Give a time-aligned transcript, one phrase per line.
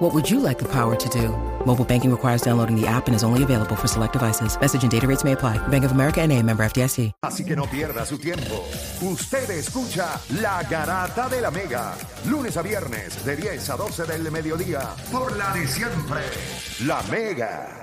[0.00, 1.28] What would you like the power to do?
[1.66, 4.58] Mobile banking requires downloading the app and is only available for select devices.
[4.58, 5.58] Message and data rates may apply.
[5.68, 7.12] Bank of America and a member FDIC.
[7.22, 8.64] Así que no pierda su tiempo.
[9.02, 11.92] Usted escucha La Garata de la Mega.
[12.24, 14.88] Lunes a viernes de 10 a 12 del mediodía.
[15.12, 16.22] Por la de siempre.
[16.86, 17.79] La Mega.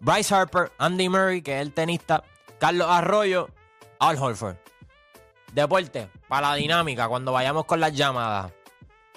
[0.00, 2.24] Bryce Harper, Andy Murray, que es el tenista,
[2.58, 3.50] Carlos Arroyo,
[3.98, 4.56] Al Holford.
[5.52, 8.50] Deporte, para la dinámica, cuando vayamos con las llamadas.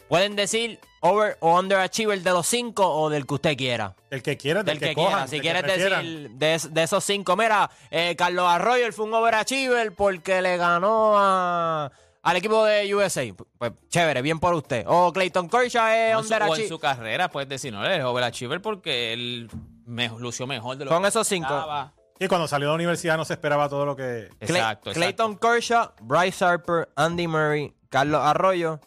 [0.07, 3.95] Pueden decir over o under achiever de los cinco o del que usted quiera.
[4.09, 5.27] El que quiera, Del del, que, cojan, quiera.
[5.27, 9.13] Si del quieres decir de, es- de esos cinco, mira, eh, Carlos Arroyo fue un
[9.13, 13.23] overachiever porque le ganó a, al equipo de USA.
[13.57, 14.83] Pues chévere, bien por usted.
[14.87, 16.67] O Clayton Kershaw es O en, su, o en underachiever.
[16.69, 19.49] su carrera, puedes decir, no, él es overachiever porque él
[19.85, 21.91] me, lució mejor de lo Con que esos cinco.
[22.19, 24.29] Y cuando salió de la universidad no se esperaba todo lo que...
[24.39, 24.93] Clay- Exacto, exacto.
[24.93, 28.79] Clayton Kershaw, Bryce Harper, Andy Murray, Carlos Arroyo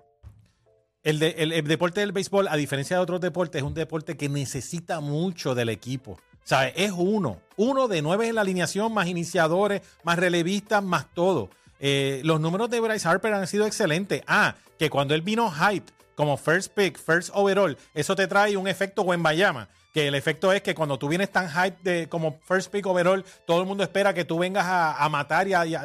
[1.02, 5.00] el, el- deporte del béisbol, a diferencia de otros deportes, es un deporte que necesita
[5.00, 6.18] mucho del equipo.
[6.42, 7.40] Sea, es uno.
[7.56, 11.50] Uno de nueve en la alineación, más iniciadores, más relevistas, más todo.
[11.78, 14.22] Eh, los números de Bryce Harper han sido excelentes.
[14.26, 18.66] Ah, que cuando él vino hype como first pick, first overall, eso te trae un
[18.66, 19.68] efecto Bayama.
[19.98, 23.24] Que el efecto es que cuando tú vienes tan hype de, como first pick overall,
[23.48, 25.82] todo el mundo espera que tú vengas a, a matar y a- y a-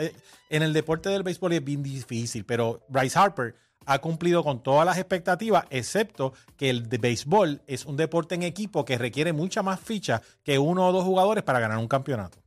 [0.51, 2.46] en el deporte del béisbol es bien difícil.
[2.46, 3.56] Pero Bryce Harper
[3.88, 8.44] ha cumplido con todas las expectativas, excepto que el de béisbol es un deporte en
[8.44, 12.38] equipo que requiere mucha más ficha que uno o dos jugadores para ganar un campeonato.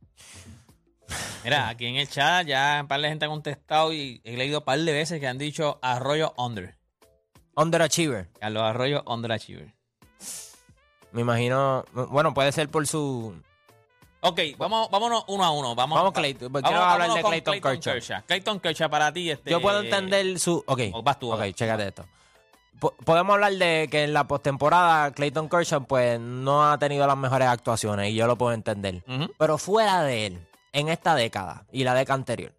[1.43, 4.59] Mira, aquí en el chat ya un par de gente ha contestado y he leído
[4.59, 6.77] un par de veces que han dicho Arroyo under.
[7.57, 8.29] Underachiever.
[8.39, 9.73] Carlos Arroyo underachiever.
[11.17, 11.83] Me imagino.
[12.11, 13.33] Bueno, puede ser por su.
[14.21, 15.73] Ok, vamos, vámonos uno a uno.
[15.73, 16.51] Vamos, Vamos, Clayton.
[16.53, 18.21] Quiero hablar de con Clayton Kershaw.
[18.27, 19.31] Clayton Kershaw para ti.
[19.31, 20.63] Este, Yo puedo entender su.
[20.67, 20.81] Ok.
[20.93, 21.53] Oh, vas tú, ok, vas.
[21.55, 22.05] chécate esto.
[22.79, 27.17] Po- Podemos hablar de que en la postemporada Clayton Kershaw pues no ha tenido las
[27.17, 29.03] mejores actuaciones y yo lo puedo entender.
[29.39, 32.53] Pero fuera de él, en esta década y la década anterior,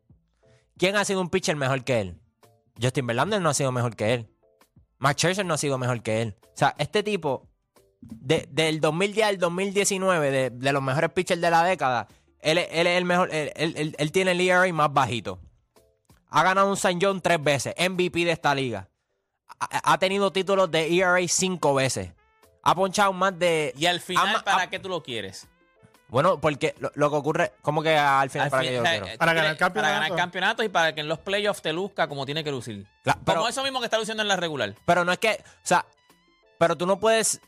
[0.76, 2.20] ¿quién ha sido un pitcher mejor que él?
[2.82, 4.28] Justin Verlander no ha sido mejor que él.
[4.98, 6.36] Max Scherzer no ha sido mejor que él.
[6.42, 7.46] O sea, este tipo,
[8.00, 12.08] de- del 2010 al 2019, de, de los mejores pitchers de la década,
[12.40, 15.38] él, es- él es el mejor, él, él- él- él tiene el ERA más bajito.
[16.30, 16.98] Ha ganado un St.
[17.00, 18.88] John tres veces, MVP de esta liga.
[19.60, 22.12] Ha, ha tenido títulos de ERA cinco veces.
[22.62, 23.72] Ha ponchado más de...
[23.76, 25.48] Y al final, Ama- ¿para a- qué tú lo quieres?
[26.08, 28.80] Bueno, porque lo, lo que ocurre, como que al final Al para fin- que yo
[28.80, 30.16] eh, Para tú ganar quieres- Para ganar campeonato.
[30.16, 32.86] campeonatos y para que en los playoffs te luzca como tiene que lucir.
[33.04, 34.74] Pero- como eso mismo que está luciendo en la regular.
[34.86, 35.84] Pero no es que, o sea,
[36.58, 37.40] pero tú no puedes.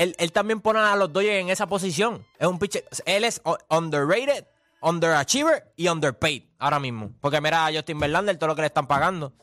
[0.00, 2.26] Él, él también pone a los Dodgers en esa posición.
[2.38, 2.86] Es un pitcher.
[3.04, 4.46] Él es underrated,
[4.80, 7.12] underachiever y underpaid ahora mismo.
[7.20, 9.34] Porque mira a Justin Verlander, todo lo que le están pagando.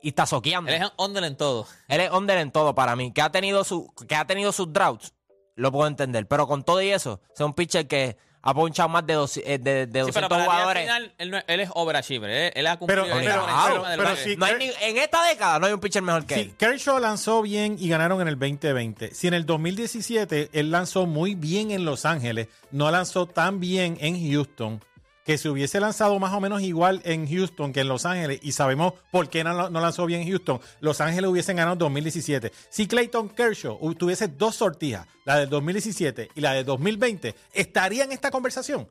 [0.00, 0.70] Y está soqueando.
[0.70, 1.66] Él es under en todo.
[1.88, 3.12] Él es under en todo para mí.
[3.12, 5.12] Que ha tenido, su, que ha tenido sus droughts,
[5.56, 6.28] lo puedo entender.
[6.28, 9.58] Pero con todo y eso, es un pitcher que ha ponchado más de, dos, eh,
[9.58, 10.82] de, de Sí, 200 pero jugadores.
[10.84, 12.30] final, él, no es- él es overachiever.
[12.30, 13.20] Él, él ha cumplido Pero-
[13.84, 16.54] pero- No hay ni- en esta década no hay un pitcher mejor que Sí, él.
[16.56, 19.14] Kershaw lanzó bien y ganaron en el 2020.
[19.14, 23.98] Si en el 2017 él lanzó muy bien en Los Ángeles, no lanzó tan bien
[24.00, 24.82] en Houston,
[25.24, 28.52] que si hubiese lanzado más o menos igual en Houston que en Los Ángeles, y
[28.52, 32.52] sabemos por qué no, no lanzó bien en Houston, Los Ángeles hubiesen ganado en 2017.
[32.68, 38.12] Si Clayton Kershaw tuviese dos sortijas, la del 2017 y la del 2020, ¿estaría en
[38.12, 38.88] esta conversación?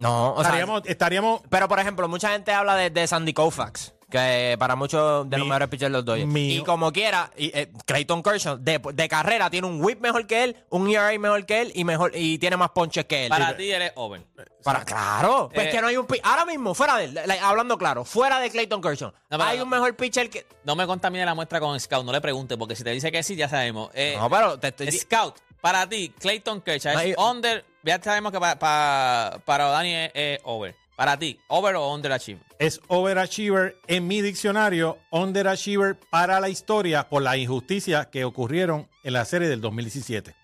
[0.00, 3.93] No, o sea, estaríamos, estaríamos Pero, por ejemplo, mucha gente habla de, de Sandy Koufax,
[4.18, 6.26] que para muchos de los Mi- mejores pitchers los Dodgers.
[6.26, 10.26] mi- y como quiera, y, eh, Clayton Kershaw, de, de carrera, tiene un whip mejor
[10.26, 13.28] que él, un ERA mejor que él y mejor y tiene más ponches que él.
[13.28, 14.22] Para ti eres over.
[14.62, 15.50] para- claro.
[15.52, 18.50] Pues Eh, que no hay un Ahora mismo, fuera de like, hablando claro, fuera de
[18.50, 19.64] Clayton Kershaw, No, hay no.
[19.64, 20.46] un mejor pitcher que.
[20.64, 22.04] No me contamine la muestra con Scout.
[22.06, 23.90] No le pregunte, porque si te dice que sí, ya sabemos.
[23.94, 24.90] Eh, No, pero te estoy.
[24.92, 27.64] Scout, para ti, Clayton Kershaw No, es yo- under.
[27.82, 30.74] Ya sabemos que pa- pa- para Dani es, es over.
[30.96, 32.44] Para ti, over o underachiever.
[32.58, 39.12] es overachiever en mi diccionario, underachiever para la historia por las injusticias que ocurrieron en
[39.14, 40.34] la serie del 2017.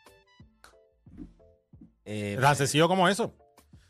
[2.04, 3.32] Eh, Tan sencillo como eso.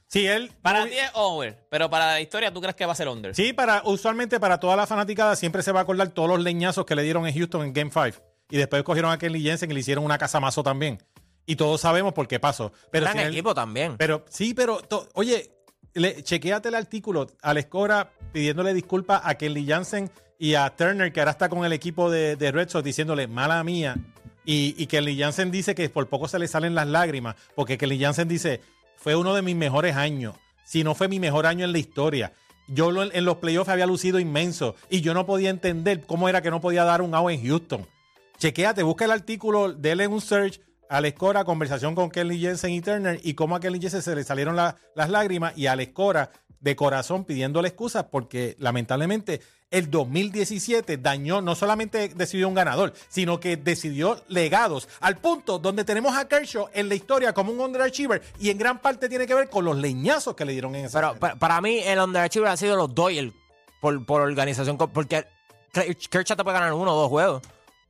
[0.08, 2.96] Si él para ti es over, pero para la historia, ¿tú crees que va a
[2.96, 3.34] ser under?
[3.34, 6.84] Sí, para, usualmente para toda la fanaticada siempre se va a acordar todos los leñazos
[6.84, 8.22] que le dieron en Houston en Game 5.
[8.50, 11.00] Y después cogieron a Kenley Jensen y le hicieron una casamazo también.
[11.46, 12.72] Y todos sabemos por qué pasó.
[12.90, 13.96] Pero, gran él- equipo también.
[13.96, 15.52] pero sí, pero to- oye,
[15.94, 21.12] le, chequéate el artículo a la Escora pidiéndole disculpas a Kenley Jansen y a Turner,
[21.12, 23.96] que ahora está con el equipo de, Red Sox, diciéndole mala mía.
[24.44, 28.00] Y, y Kenley Jansen dice que por poco se le salen las lágrimas, porque Kenley
[28.00, 28.60] Jansen dice,
[28.96, 30.34] fue uno de mis mejores años,
[30.64, 32.32] si no fue mi mejor año en la historia.
[32.69, 36.52] Yo en los playoffs había lucido inmenso y yo no podía entender cómo era que
[36.52, 37.88] no podía dar un out en Houston.
[38.38, 40.60] Chequéate, busca el artículo, dele un search
[40.90, 44.25] Alex Cora, conversación con Kelly Jensen y Turner y cómo a Kelly Jensen se le
[44.25, 49.40] salieron la- las lágrimas y Alex Cora de corazón pidiéndole excusas porque lamentablemente
[49.70, 55.84] el 2017 dañó, no solamente decidió un ganador, sino que decidió legados al punto donde
[55.84, 59.34] tenemos a Kershaw en la historia como un underachiever y en gran parte tiene que
[59.34, 62.56] ver con los leñazos que le dieron en esa Pero para mí, el underachiever ha
[62.56, 63.32] sido los Doyle
[63.81, 64.76] por, por organización.
[64.76, 65.25] Porque
[65.72, 67.43] Kershaw te puede ganar uno o dos juegos.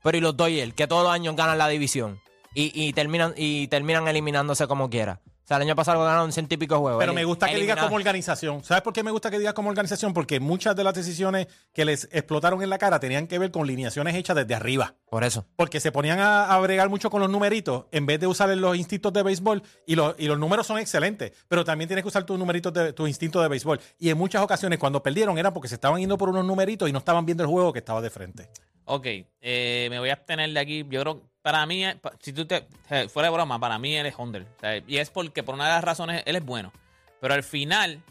[0.03, 2.21] Pero y los Doyle, que todos los años ganan la división.
[2.55, 5.21] Y, y terminan, y terminan eliminándose como quiera.
[5.25, 7.01] O sea, el año pasado ganaron ciento y pico juegos.
[7.01, 8.63] Pero me gusta que digas como organización.
[8.63, 10.15] ¿Sabes por qué me gusta que digas como organización?
[10.15, 13.67] Porque muchas de las decisiones que les explotaron en la cara tenían que ver con
[13.67, 14.95] lineaciones hechas desde arriba.
[15.11, 15.47] Por eso.
[15.57, 18.77] Porque se ponían a, a bregar mucho con los numeritos en vez de usar los
[18.77, 19.61] instintos de béisbol.
[19.87, 21.33] Y los, y los números son excelentes.
[21.49, 23.81] Pero también tienes que usar tus numeritos de tus instintos de béisbol.
[23.99, 26.93] Y en muchas ocasiones, cuando perdieron, era porque se estaban yendo por unos numeritos y
[26.93, 28.51] no estaban viendo el juego que estaba de frente.
[28.85, 29.07] Ok,
[29.41, 30.87] eh, me voy a abstener de aquí.
[30.89, 32.67] Yo creo, para mí, eh, si tú te.
[32.91, 34.15] eh, Fuera de broma, para mí él es.
[34.19, 36.73] O sea, y es porque, por una de las razones, él es bueno.
[37.21, 38.03] Pero al final,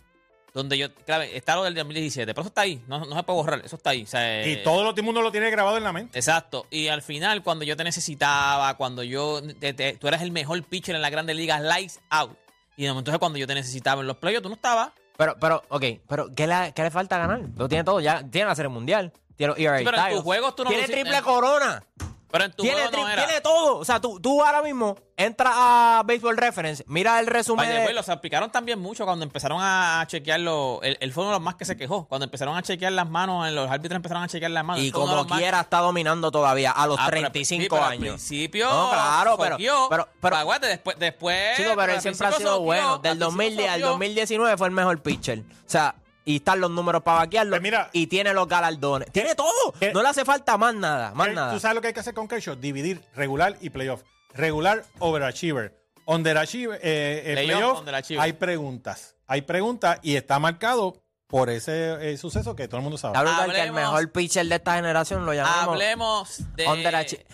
[0.53, 0.93] donde yo.
[1.05, 2.81] Claro, está lo del 2017, pero eso está ahí.
[2.87, 4.03] No, no se puede borrar, eso está ahí.
[4.03, 6.17] O sea, Y eh, todo el mundo lo tiene grabado en la mente.
[6.17, 6.65] Exacto.
[6.69, 9.41] Y al final, cuando yo te necesitaba, cuando yo.
[9.59, 12.31] te- te- tú eras el mejor pitcher en la grandes ligas, lights out.
[12.77, 14.91] Y de momento, entonces, cuando yo te necesitaba en los playoffs, tú no estabas.
[15.17, 17.41] Pero, pero, ok, pero ¿qué le, qué le falta ganar?
[17.57, 19.11] Lo tiene todo, ya tiene la serie mundial.
[19.35, 21.83] Tiene los ERA Sí, pero en tus juegos tú no Tiene triple corona.
[22.31, 23.25] Pero en tu Tiene, juego no tri- era.
[23.25, 23.77] tiene todo.
[23.77, 27.67] O sea, tú, tú ahora mismo entras a Baseball Reference, mira el resumen.
[27.67, 30.79] De- way, los salpicaron también mucho cuando empezaron a chequear los.
[30.83, 32.07] Él, él fue uno de los más que se quejó.
[32.07, 34.83] Cuando empezaron a chequear las manos, en los árbitros empezaron a chequear las manos.
[34.83, 37.05] y Él fue uno de como los más- quiera está dominando todavía a los Ah,
[37.09, 38.01] pero- 35 sí, pero Al años.
[38.03, 38.69] principio.
[38.69, 39.87] No, claro, pero- soqueó.
[39.89, 40.99] pero- pero- aguante, después.
[40.99, 42.93] después Chico, pero él al siempre ha principio sido soqueó, bueno.
[42.93, 43.89] al Del principio 2010 al soqueó.
[43.89, 45.39] 2019 fue el mejor pitcher.
[45.39, 45.95] O sea,
[46.29, 47.51] y están los números para vaquearlo.
[47.51, 49.11] Pues mira- y tiene los galardones.
[49.11, 49.73] Tiene todo.
[49.93, 51.11] No le hace falta más nada.
[51.15, 51.53] Más Eh, nada.
[51.53, 52.55] ¿Tú sabes lo que hay que hacer con Kershaw?
[52.55, 54.03] Dividir regular y playoff.
[54.33, 55.75] Regular, overachiever.
[56.05, 58.23] Underachiever, eh, eh, Playoff, playoff, underachiever.
[58.23, 59.15] hay preguntas.
[59.27, 63.17] Hay preguntas y está marcado por ese eh, suceso que todo el mundo sabe.
[63.19, 65.73] Brutal que el Hablemos- mejor pitcher de esta generación lo llamamos.
[65.75, 66.65] Hablemos de.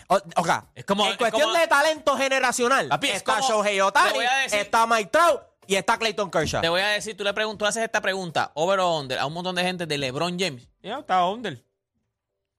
[0.07, 0.49] O- ok.
[0.75, 4.19] Es como- en es cuestión como- de talento generacional, Papi, es está como- Shohei Otani,
[4.51, 6.61] está Mike Trout y está Clayton Kershaw.
[6.61, 9.25] Te voy a decir, tú le preguntas, tú haces esta pregunta, over o under, a
[9.25, 10.67] un montón de gente de LeBron James.
[10.81, 11.63] Ya, está under.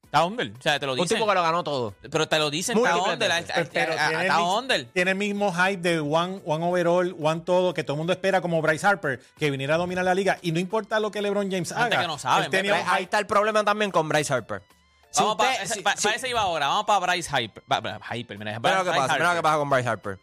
[0.05, 0.53] Está under.
[0.57, 1.17] O sea, te lo Un dicen.
[1.17, 1.95] tipo que lo ganó todo.
[2.11, 3.31] Pero te lo dicen, está under.
[3.31, 4.85] Está tiene, under.
[4.93, 8.41] tiene el mismo hype de one, one overall, one todo, que todo el mundo espera
[8.41, 10.39] como Bryce Harper, que viniera a dominar la liga.
[10.43, 12.01] Y no importa lo que LeBron James Gente haga.
[12.03, 13.03] que no sabe, él tenía ve, un Ahí hype.
[13.05, 14.63] está el problema también con Bryce Harper.
[15.11, 16.69] Si Vamos usted- para si- pa, si- ese iba ahora.
[16.69, 17.63] Vamos para Bryce Hyper.
[17.67, 18.59] Ba- ba- Hyper, mira.
[18.61, 19.39] Mira lo que Bryce pasa, mira lo Harper.
[19.39, 20.19] que pasa con Bryce Harper.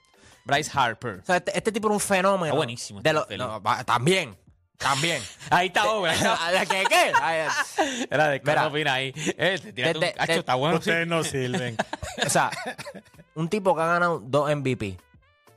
[0.45, 1.19] Bryce Harper.
[1.21, 2.45] O sea, este, este tipo era un fenómeno.
[2.45, 3.39] Está buenísimo De este lo- infeliz.
[3.39, 4.38] no, va- también,
[4.77, 5.21] también.
[5.50, 5.83] Ahí está.
[5.83, 6.83] ¿De qué?
[6.89, 7.12] qué?
[8.12, 8.53] Era de Mira.
[8.55, 9.12] Carlos opina ahí.
[9.13, 9.23] Te
[9.59, 10.77] tiraste Desde- un cacho, desde- está bueno.
[10.77, 11.77] Ustedes no sirven.
[12.25, 12.51] o sea,
[13.35, 14.97] un tipo que ha ganado dos MVP.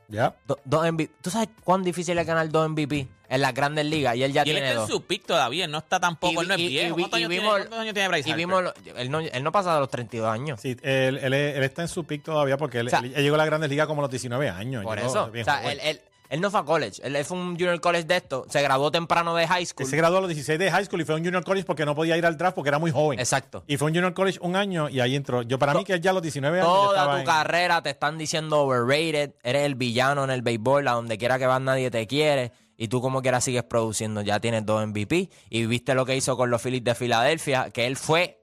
[0.07, 0.33] ya.
[0.47, 1.11] Do- dos MVP.
[1.21, 4.15] ¿Tú sabes cuán difícil es ganar dos MVP en las grandes ligas?
[4.15, 4.89] Y él ya Y él tiene está en dos.
[4.89, 5.65] su pick todavía.
[5.65, 6.41] él No está tampoco.
[6.41, 6.95] él no es y- viejo.
[6.95, 8.63] vi- ¿Cuántos y años tiene- vimos- cuántos años tiene Bryce y vimos
[8.97, 10.59] él, no, él no pasa de los 32 años.
[10.61, 13.35] Sí, él, él- él está en su pick todavía porque él, O sea, él llegó
[13.35, 14.83] a la Grandes Ligas como a los 19 años.
[14.83, 15.31] Por llegó eso.
[15.31, 17.01] bien O sea, él, él- él no fue a college.
[17.05, 18.45] Él, él fue un junior college de esto.
[18.49, 19.85] Se graduó temprano de high Él school.
[19.87, 21.85] se graduó a los 16 de high school y fue a un junior college porque
[21.85, 23.17] no podía ir al draft porque era muy joven.
[23.17, 23.63] Exacto.
[23.65, 25.41] Y fue un junior college un año y ahí entró.
[25.43, 27.81] Yo para mí que él ya a los 19 años Toda estaba tu en- carrera
[27.81, 31.61] te están diciendo overrated, eres el villano en el béisbol, a donde quiera que vas
[31.61, 35.93] nadie te quiere, y tú como quiera sigues produciendo, ya tienes dos MVP, y viste
[35.95, 38.39] lo que hizo con los Phillies de Filadelfia, que él fue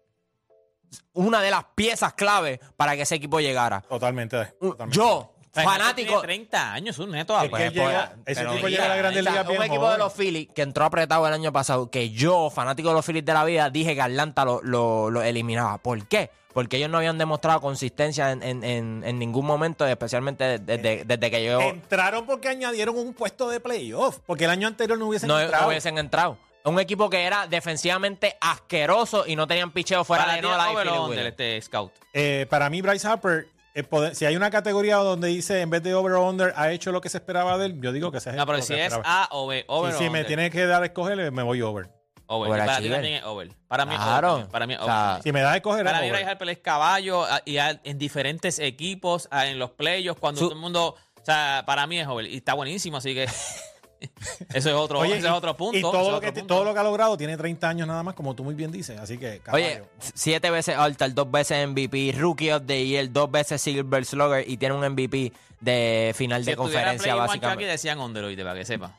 [1.12, 3.80] una de las piezas clave para que ese equipo llegara.
[3.82, 4.54] Totalmente.
[4.90, 6.08] Yo, fanático...
[6.20, 9.22] Tiene 30 años, un neto Es que él llega- ese mira, llega a la sea,
[9.22, 9.92] Ligas Un equipo joven.
[9.92, 13.24] de los Phillies que entró apretado el año pasado, que yo, fanático de los Phillies
[13.24, 15.78] de la vida, dije que Atlanta lo, lo- lo eliminaba.
[15.78, 16.30] ¿Por qué?
[16.54, 21.30] Porque ellos no habían demostrado consistencia en, en- en- en ningún momento, especialmente desde, desde
[21.30, 24.20] que yo Entraron porque añadieron un puesto de playoff.
[24.25, 25.64] Porque el año anterior no hubiesen no, entrado.
[25.64, 26.38] no hubiesen entrado.
[26.64, 30.76] Un equipo que era defensivamente asqueroso y no tenían picheo fuera Para de Nola y
[31.11, 31.92] Philly este scout.
[32.14, 35.82] Eh, para mí, Bryce Harper, eh, poder- si hay una categoría donde dice en vez
[35.82, 38.20] de over o under, ha hecho lo que se esperaba de él, yo digo que
[38.20, 39.25] se ha No, hecho pero lo si que es esperaba.
[39.25, 40.26] A o B, over o si me under.
[40.26, 41.88] tiene que dar a escoger, me voy over.
[42.26, 42.49] Over.
[42.50, 43.50] Para ti también es over.
[43.69, 44.35] Para mí es Claro.
[44.35, 44.47] over.
[44.49, 44.95] Para mí es O over.
[44.95, 46.11] sea, Si me da a escoger, Para es mí.
[46.11, 50.47] Bryce Harper es caballo ah, y en diferentes equipos, ah, en los playoffs, cuando Su-
[50.47, 50.97] todo el mundo.
[51.21, 52.26] O sea, para mí es over.
[52.26, 53.25] Y está buenísimo, así que.
[54.54, 55.78] eso es otro, Oye, ese y- es otro punto.
[55.78, 56.47] Y todo lo, que, punto.
[56.54, 58.99] todo lo que ha logrado tiene 30 años nada más, como tú muy bien dices.
[58.99, 59.64] Así que, caballo.
[59.64, 59.83] Oye,
[60.14, 64.57] siete veces All-Star, dos veces MVP, Rookie of the Year, dos veces Silver Slugger y
[64.59, 67.66] tiene un MVP de final si de conferencia, básicamente.
[67.66, 68.95] decían under hoy, para que sepa.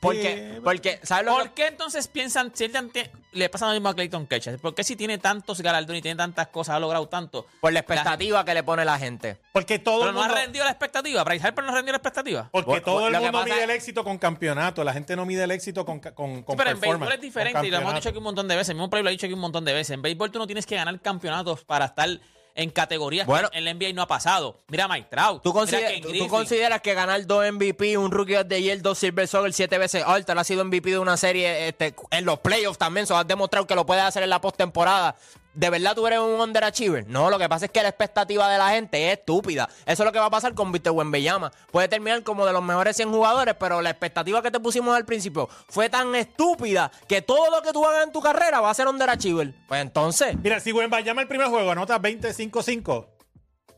[0.00, 2.72] Porque, Sí, porque, ¿sabes lo que ¿Por qué entonces piensan, si él
[3.32, 4.58] le pasa lo mismo a Clayton Kershaw?
[4.58, 7.46] ¿Por qué si tiene tantos galardones y tiene tantas cosas, ha logrado tanto?
[7.60, 9.38] Por la expectativa que le pone la gente.
[9.52, 11.24] Porque todo Pero el no ha mundo, rendido la expectativa.
[11.24, 12.48] Bryce Harper no rendió la expectativa.
[12.52, 14.84] porque Bueno, todo el mundo mide es- el éxito con campeonato.
[14.84, 17.66] La gente no mide el éxito con, con, con Sí, pero en béisbol es diferente
[17.66, 18.70] y lo hemos dicho aquí un montón de veces.
[18.70, 19.90] El mismo Play lo ha dicho aquí un montón de veces.
[19.94, 22.08] En béisbol tú no tienes que ganar campeonatos para estar
[22.56, 23.50] en categorías Bueno.
[23.50, 24.60] que en la NBA no ha pasado.
[24.68, 25.42] Mira Mike Trout.
[25.42, 29.52] ¿Tú, consider- consideras que ganar dos MVP, un Rookie of the Year, dos Silver Slugger,
[29.52, 33.06] siete veces All-Star, ha sido MVP de una serie este, en los playoffs también?
[33.06, 35.16] So, has demostrado que lo puedes hacer en la postemporada.
[35.56, 37.08] ¿De verdad tú eres un underachiever?
[37.08, 39.70] No, lo que pasa es que la expectativa de la gente es estúpida.
[39.86, 41.50] Eso es lo que va a pasar con Víctor Wembanyama.
[41.72, 45.06] Puede terminar como de los mejores 100 jugadores, pero la expectativa que te pusimos al
[45.06, 48.74] principio fue tan estúpida que todo lo que tú hagas en tu carrera va a
[48.74, 49.54] ser underachiever.
[49.66, 50.36] Pues entonces...
[50.42, 53.06] Mira, si Wemba llama el primer juego, anota 25-5,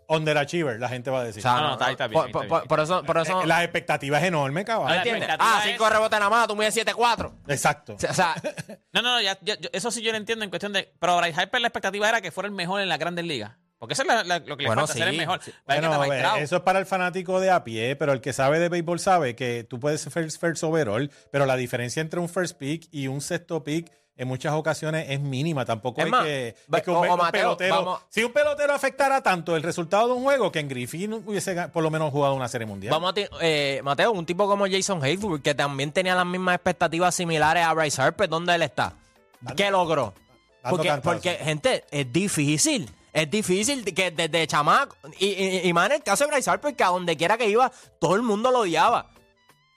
[0.09, 1.41] underachiever, la gente va a decir.
[1.41, 2.69] o sea, No, no, está bien, por, está por- bien.
[2.69, 3.03] por eso...
[3.05, 4.89] Por eso Eh, la expectativa es enorme, caballo.
[4.91, 5.29] La ¿Entiendes?
[5.39, 7.33] Ah, es- cinco rebotes nada más, tú mides 7-4.
[7.49, 7.95] Exacto.
[7.95, 8.35] O sea,
[8.93, 9.39] No, no, no, ya-
[9.73, 10.93] eso sí yo lo entiendo en cuestión de.
[10.99, 13.53] Pero Bryce Harper la expectativa era que fuera el mejor en las grandes ligas.
[13.79, 15.41] Porque eso es la- la- lo que le Bueno, falta, ser el sí, mejor.
[15.43, 15.53] sí.
[15.67, 16.39] Bueno, eh, Trout.
[16.41, 19.37] eso es para el fanático de a pie, pero el que sabe de béisbol sabe
[19.37, 23.07] que tú puedes ser first, first overall, pero la diferencia entre un first pick y
[23.07, 25.65] un sexto pick en muchas ocasiones es mínima.
[25.65, 27.75] Tampoco Es hay más, que, va- es que un, Mateo, pelotero.
[27.77, 31.69] vamos- si un pelotero afectara tanto el resultado de un juego que en Griffin hubiese
[31.69, 32.91] por lo menos jugado una serie mundial.
[32.93, 36.57] vamos a ti- eh, Mateo, un tipo como Jason Hayward, que también tenía las mismas
[36.57, 38.93] expectativas similares a Bryce Harper, ¿dónde él está?
[39.57, 40.13] ¿Qué logró?
[41.15, 42.91] Porque, gente, es difícil.
[43.13, 44.95] Es difícil que desde chamaco.
[45.19, 47.49] Y, y, y más en el caso de Bryce Harper, que a donde quiera que
[47.49, 47.71] iba,
[48.01, 49.11] todo el mundo lo odiaba.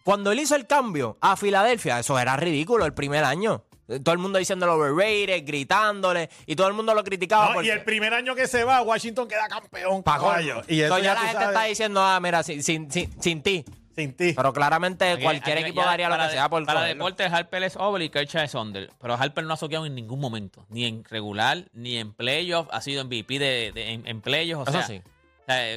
[0.04, 3.64] Cuando él hizo el cambio a Filadelfia, eso era ridículo el primer año.
[4.00, 7.48] Todo el mundo diciéndolo overrated, gritándole, y todo el mundo lo criticaba.
[7.50, 10.04] No, porque- y el primer año que se va, Washington queda campeón.
[10.04, 10.56] Pa' caballo.
[10.56, 10.68] colmo.
[10.70, 13.22] Y eso Entonces ya ya la gente sabes, está diciendo, ah, mira, sin, sin, sin,
[13.22, 13.66] sin ti.
[13.96, 14.34] sin ti.
[14.36, 17.64] Pero claramente Aquí- cualquier aquí equipo daría lo que de- sea por Para deportes, Harper
[17.64, 18.90] es over y Kershaw es under.
[19.02, 20.66] Pero Harper no ha soqueado en ningún momento.
[20.70, 22.68] Ni en regular, ni en playoff.
[22.72, 24.68] Ha sido MVP de, de- en, en playoffs.
[24.70, 25.02] O Eso sea, sí.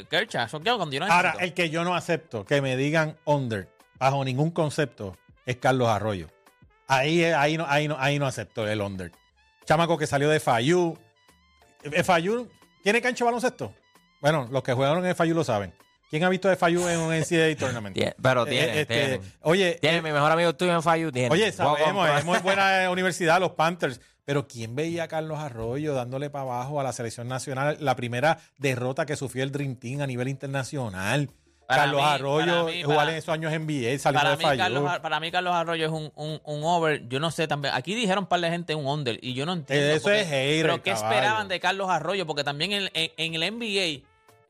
[0.08, 3.16] Kershaw ha soqueado cuando yo no Ahora, el que yo no acepto que me digan
[3.24, 3.68] under
[3.98, 5.16] bajo ningún concepto
[5.46, 6.28] es Carlos Arroyo.
[6.86, 9.10] Ahí, ahí, no, ahí, no, ahí no acepto el under.
[9.66, 10.98] Chamaco que salió de FAYU.
[12.04, 12.48] FAYU,
[12.82, 13.74] ¿tiene cancha de baloncesto?
[14.20, 15.74] Bueno, los que jugaron en FAYU lo saben.
[16.10, 17.94] ¿Quién ha visto FAYU en un NCAA tournament?
[17.94, 19.20] Tiene- pero Eh, tiene, este, tiene.
[19.40, 21.30] Oye, Tiene, eh, mi mejor amigo estuvo en Fayu, tiene.
[21.30, 24.00] Oye, sabemos, es muy buena universidad, los Panthers.
[24.26, 27.76] Pero ¿quién veía a Carlos Arroyo dándole para abajo a la selección nacional?
[27.80, 31.28] La primera derrota que sufrió el Dream Team a nivel internacional.
[31.66, 34.30] Para Carlos mí- Arroyo para mí- jugar para- en esos años en NBA, saliendo Para
[34.30, 34.58] de mí, fallo.
[34.58, 37.08] Carlos, Ar- para mí, Carlos Arroyo es un, un, un over.
[37.08, 37.74] Yo no sé también.
[37.74, 39.86] Aquí dijeron un par de gente un under y yo no entiendo.
[39.94, 42.26] Eso porque- es hater, Pero ¿qué esperaban de Carlos Arroyo?
[42.26, 44.02] Porque también en, en- en el NBA,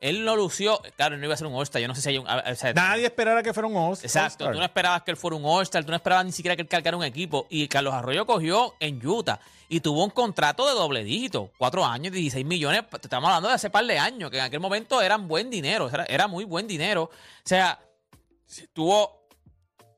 [0.09, 0.81] él no lució.
[0.95, 1.81] Claro, no iba a ser un All-Star.
[1.81, 2.27] Yo no sé si hay un.
[2.27, 4.51] o sea, Nadie esperara que fuera un All- Exacto, All-Star.
[4.53, 6.67] tú no esperabas que él fuera un All-Star, tú no esperabas ni siquiera que él
[6.67, 7.47] cargara un equipo.
[7.49, 12.13] Y Carlos Arroyo cogió en Utah y tuvo un contrato de doble dígito, cuatro años,
[12.13, 12.83] 16 millones.
[12.89, 15.89] Te estamos hablando de hace par de años, que en aquel momento eran buen dinero,
[15.91, 17.03] era, era muy buen dinero.
[17.03, 17.09] O
[17.43, 17.79] sea,
[18.45, 19.25] si tuvo.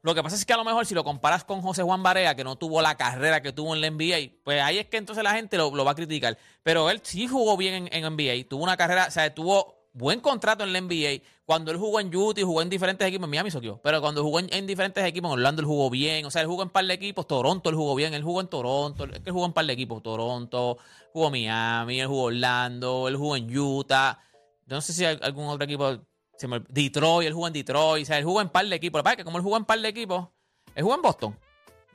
[0.04, 2.34] Lo que pasa es que a lo mejor si lo comparas con José Juan Barea,
[2.34, 5.22] que no tuvo la carrera que tuvo en la NBA, pues ahí es que entonces
[5.22, 6.38] la gente lo, lo va a criticar.
[6.64, 10.20] Pero él sí jugó bien en, en NBA, tuvo una carrera, o sea, tuvo buen
[10.20, 11.22] contrato en la NBA.
[11.46, 14.22] Cuando él jugó en Utah y jugó en diferentes equipos, en Miami soqueó, pero cuando
[14.22, 16.70] jugó en, en diferentes equipos, en Orlando él jugó bien, o sea, él jugó en
[16.70, 19.54] par de equipos, Toronto él jugó bien, él jugó en Toronto, él, él jugó en
[19.54, 20.78] par de equipos, Toronto,
[21.14, 24.20] jugó Miami, él jugó Orlando, él jugó en Utah.
[24.66, 25.98] Yo no sé si hay algún otro equipo,
[26.38, 29.00] se me- Detroit, él jugó en Detroit, o sea, él jugó en par de equipos.
[29.00, 30.28] Lo que pasa es que como él jugó en par de equipos,
[30.76, 31.38] él jugó en Boston.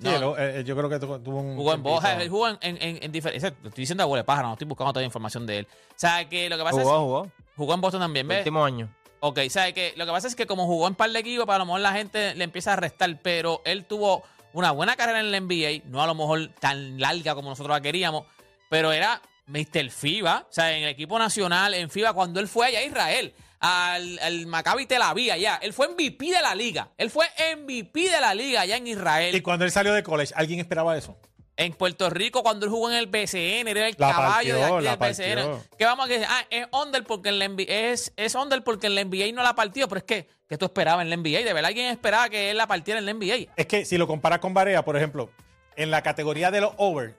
[0.00, 1.56] Sí, No, él- eh, yo creo que tu- tuvo un.
[1.56, 1.82] Jugó en.
[1.82, 3.44] Boston, él jugó en, en, en, en diferentes.
[3.44, 5.68] Estoy diciendo abuelo de pájaro, no estoy buscando toda la información de él.
[5.70, 7.00] O sea, que lo que pasa Jugó, es.
[7.00, 7.30] jugó.
[7.56, 8.38] Jugó en Boston también, ¿ves?
[8.38, 8.88] Último año.
[9.20, 11.56] Ok, ¿sabes que Lo que pasa es que como jugó en par de equipos, para
[11.56, 15.20] a lo mejor la gente le empieza a restar, pero él tuvo una buena carrera
[15.20, 18.24] en la NBA, no a lo mejor tan larga como nosotros la queríamos,
[18.68, 19.90] pero era Mr.
[19.90, 23.34] FIBA, o sea, en el equipo nacional, en FIBA, cuando él fue allá a Israel,
[23.60, 28.10] al, al Maccabi Tel Aviv allá, él fue MVP de la liga, él fue MVP
[28.10, 29.34] de la liga allá en Israel.
[29.34, 31.16] Y cuando él salió de college, ¿alguien esperaba eso?
[31.56, 34.82] En Puerto Rico, cuando él jugó en el BCN, era el La caballo partió, de
[34.82, 35.34] la aquí del BCN.
[35.50, 35.76] partió.
[35.76, 38.86] Que vamos a decir, ah, es under porque en la NBA, es, es under porque
[38.86, 41.44] en la NBA no la partió, pero es que, que tú esperabas en la NBA.
[41.44, 43.52] De verdad, alguien esperaba que él la partiera en la NBA.
[43.54, 45.30] Es que si lo comparas con Barea, por ejemplo,
[45.76, 47.16] en la categoría de los over,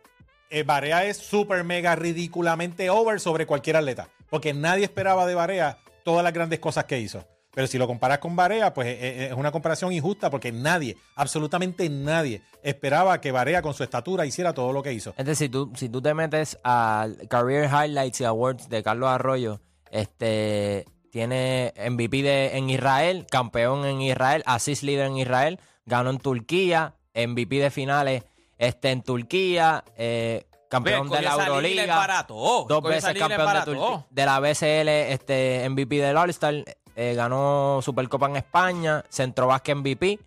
[0.49, 4.09] eh, Barea es súper mega ridículamente over sobre cualquier atleta.
[4.29, 7.23] Porque nadie esperaba de Barea todas las grandes cosas que hizo.
[7.53, 10.97] Pero si lo comparas con Barea, pues eh, eh, es una comparación injusta porque nadie,
[11.15, 15.13] absolutamente nadie, esperaba que Barea con su estatura hiciera todo lo que hizo.
[15.17, 19.61] Es decir, tú, si tú te metes al Career Highlights y Awards de Carlos Arroyo,
[19.91, 26.17] este tiene MVP de, en Israel, campeón en Israel, assist leader en Israel, ganó en
[26.17, 28.23] Turquía, MVP de finales
[28.57, 34.39] este, en Turquía, eh, campeón Ve, de la Euroliga, dos veces campeón de, de la
[34.39, 36.63] BCL, este, MVP del All-Star,
[36.95, 40.19] eh, ganó Supercopa en España, Centro Básquet MVP,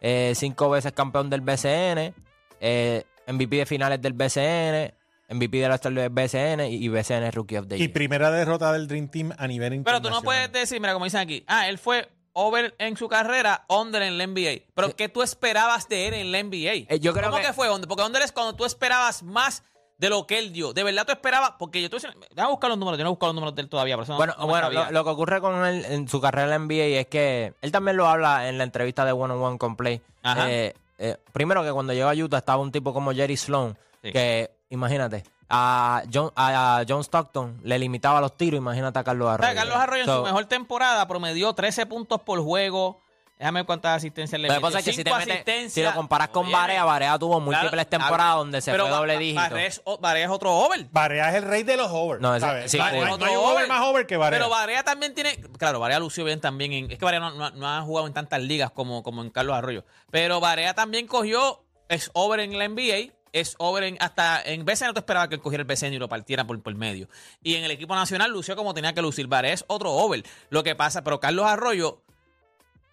[0.00, 2.14] eh, cinco veces campeón del BCN,
[2.60, 4.94] eh, MVP de finales del BCN,
[5.30, 7.92] MVP del All-Star del BCN y, y BCN Rookie of the Y Year.
[7.92, 10.02] primera derrota del Dream Team a nivel Pero internacional.
[10.02, 13.64] tú no puedes decir, mira, como dicen aquí, ah, él fue over en su carrera,
[13.68, 14.64] under en la NBA.
[14.74, 16.92] Pero ¿qué tú esperabas de él en la NBA?
[16.94, 17.88] Eh, yo creo ¿Cómo que, que- fue under?
[17.88, 19.62] Porque under es cuando tú esperabas más
[19.98, 20.72] de lo que él dio.
[20.72, 23.32] De verdad tú esperabas, porque yo tú déjame buscar los números, yo no he buscado
[23.32, 25.84] los números de él todavía, eso Bueno, no bueno lo, lo que ocurre con él
[25.86, 29.12] en su carrera en NBA es que él también lo habla en la entrevista de
[29.12, 30.00] One on One con Play.
[30.22, 30.50] Ajá.
[30.50, 34.12] Eh, eh, primero que cuando llegó a Utah estaba un tipo como Jerry Sloan, Sí.
[34.12, 39.30] que imagínate, a John, a John Stockton le limitaba los tiros, imagínate a Carlos O
[39.30, 39.46] Arroyo.
[39.52, 43.00] sea, Carlos Arroyo en su mejor temporada promedió 13 puntos por juego.
[43.38, 44.66] Déjame ver cuántas asistencias le Lo que metió.
[44.68, 45.72] pasa es que si, te Cinco metes- asistencias.
[45.72, 48.96] si lo comparas con Oye, Barea, Barea tuvo múltiples claro, temporadas donde se pero fue
[48.96, 49.40] doble dígito.
[49.40, 50.86] Barea es, o- Barea es otro over.
[50.92, 52.20] Barea es el rey de los over.
[52.20, 52.70] No, ese- ¿sabes?
[52.70, 54.38] sí, hay- no hay Otro un over más over que Barea.
[54.38, 55.36] Pero Barea también tiene.
[55.58, 56.72] Claro, Barea lució bien también.
[56.72, 59.30] En, es que Barea no, no- no ha jugado en tantas ligas como, como en
[59.30, 59.84] Carlos Arroyo.
[60.10, 61.64] Pero Barea también cogió.
[61.88, 63.12] Es over en la NBA.
[63.32, 63.96] Es over en.
[64.00, 66.62] Hasta en BCN no te esperaba que él cogiera el BCN y lo partiera por,
[66.62, 67.08] por medio.
[67.42, 69.26] Y en el equipo nacional lució como tenía que lucir.
[69.26, 70.22] Barea es otro over.
[70.50, 72.00] Lo que pasa, pero Carlos Arroyo.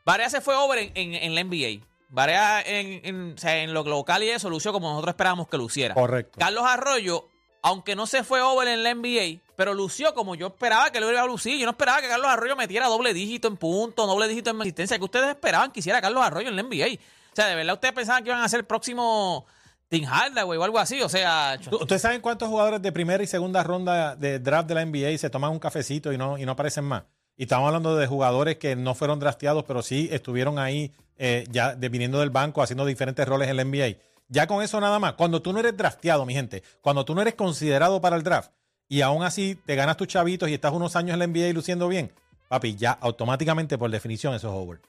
[0.06, 1.86] Barea se fue over en, en- en la NBA.
[2.10, 5.58] Barea en, en, o sea, en lo local y eso lució como nosotros esperábamos que
[5.58, 5.94] luciera.
[5.94, 6.38] Correcto.
[6.40, 7.28] Carlos Arroyo,
[7.62, 11.10] aunque no se fue over en la NBA, pero lució como yo esperaba que lo
[11.10, 11.58] iba a lucir.
[11.58, 14.98] Yo no esperaba que Carlos Arroyo metiera doble dígito en punto, doble dígito en asistencia,
[14.98, 16.96] que ustedes esperaban que hiciera Carlos Arroyo en la NBA.
[17.32, 19.46] O sea, de verdad ustedes pensaban que iban a ser el próximo
[19.88, 21.02] Tim Hardaway o algo así.
[21.02, 24.76] O sea, ¿Tú- ¿Ustedes saben cuántos jugadores de primera y segunda ronda de draft de
[24.76, 27.04] la NBA se toman un cafecito y no, y no aparecen más?
[27.42, 31.74] Y estamos hablando de jugadores que no fueron drafteados, pero sí estuvieron ahí eh, ya
[31.74, 33.98] de- viniendo del banco haciendo diferentes roles en la NBA.
[34.28, 35.14] Ya con eso nada más.
[35.14, 38.52] Cuando tú no eres drafteado, mi gente, cuando tú no eres considerado para el draft
[38.88, 41.54] y aún así te ganas tus chavitos y estás unos años en la NBA y
[41.54, 42.12] luciendo bien,
[42.48, 44.80] papi, ya automáticamente por definición eso es over.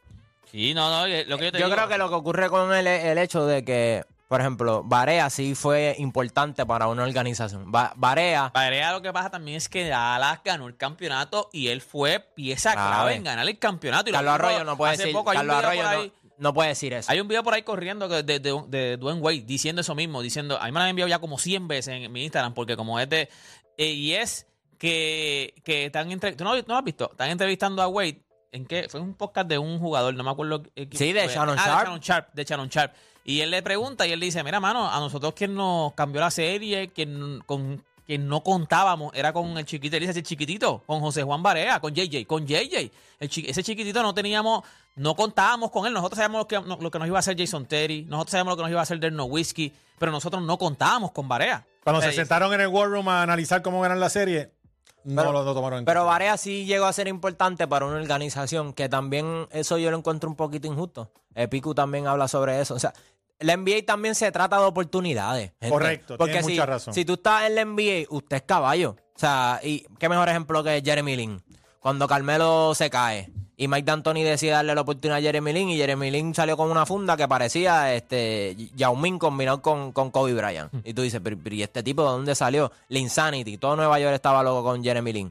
[0.50, 2.74] sí, no, no, lo que yo te Yo digo- creo que lo que ocurre con
[2.74, 7.70] él es el hecho de que, por ejemplo, Barea sí fue importante para una organización.
[7.70, 11.82] Ba- Barea, Barea lo que pasa también es que Dallas ganó el campeonato y él
[11.82, 12.88] fue pieza Clave.
[12.90, 14.08] clave en ganar el campeonato.
[14.08, 16.70] Y lo Carlos Arroyo no puede decir, poco Carlos Arroyo por no, ahí- no puede
[16.70, 17.12] decir eso.
[17.12, 20.22] Hay un video por ahí corriendo que de, de, de Dwayne Wade diciendo eso mismo,
[20.22, 22.74] diciendo, a mí me lo han enviado ya como 100 veces en mi Instagram, porque
[22.76, 23.28] como es de...
[23.76, 24.46] eh, y es
[24.78, 27.10] que, que están entre, ¿tú no, no lo has visto?
[27.12, 28.22] Están entrevistando a Wade.
[28.50, 28.86] ¿En qué?
[28.90, 30.62] Fue un podcast de un jugador, no me acuerdo.
[30.76, 31.34] eh, Sí, de fue.
[31.34, 31.78] Shannon Ah, Sharp.
[31.78, 32.34] De Shannon Sharp.
[32.34, 32.94] De Shannon Sharp.
[33.24, 36.20] Y él le pregunta y él le dice, mira, mano, a nosotros quien nos cambió
[36.20, 40.82] la serie, quien, con quien no contábamos, era con el chiquito, él dice, ese chiquitito,
[40.86, 42.90] con José Juan Barea, con JJ, con JJ.
[43.20, 44.64] El chi- ese chiquitito no teníamos,
[44.96, 45.92] no contábamos con él.
[45.92, 48.56] Nosotros sabíamos lo que, lo que nos iba a hacer Jason Terry, nosotros sabíamos lo
[48.56, 51.64] que nos iba a hacer Derno Whiskey, pero nosotros no contábamos con Barea.
[51.84, 54.50] Cuando O sea, se sentaron en el War Room a analizar cómo ganar la serie,
[55.04, 56.12] no Pero- lo no tomaron en Pero cuenta.
[56.12, 60.28] Varea sí llegó a ser importante para una organización, que también eso yo lo encuentro
[60.30, 61.10] un poquito injusto.
[61.34, 62.74] Eh, Piku también habla sobre eso.
[62.74, 62.92] O sea,
[63.40, 65.52] la NBA también se trata de oportunidades.
[65.60, 65.68] gente.
[65.70, 66.94] Correcto, Porque tienes si, mucha razón.
[66.94, 68.96] si tú estás en la NBA, usted es caballo.
[69.14, 71.42] O sea, y qué mejor ejemplo que Jeremy Lin.
[71.80, 73.30] Cuando Carmelo se cae
[73.62, 76.68] y Mike D'Antoni decide darle la oportunidad a Jeremy Lin y Jeremy Lin salió con
[76.68, 80.84] una funda que parecía este Yao Ming combinado con, con Kobe Bryant.
[80.84, 82.72] Y tú dices, pero, pero ¿y este tipo de dónde salió?
[82.88, 83.58] La Insanity.
[83.58, 85.30] Todo Nueva York estaba loco con Jeremy Lin.